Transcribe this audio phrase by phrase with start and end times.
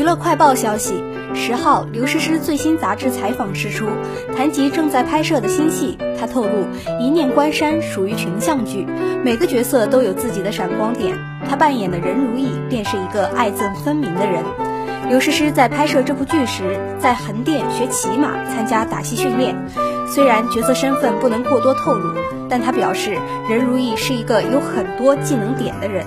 [0.00, 0.94] 娱乐快报消息，
[1.34, 3.86] 十号刘诗诗最新杂志采访释出，
[4.34, 6.66] 谈及正在拍摄的新戏，她透露
[6.98, 8.86] 一念关山属于群像剧，
[9.22, 11.18] 每个角色都有自己的闪光点。
[11.46, 14.42] 她扮演的任如意便是一个爱憎分明的人。
[15.10, 19.54] 刘诗诗在拍摄这部剧时，在横店学骑马参加打戏训练。
[20.08, 22.14] 虽然角色身份不能过多透露，
[22.48, 23.18] 但她表示
[23.50, 26.06] 任如意是一个有很多技能点的人。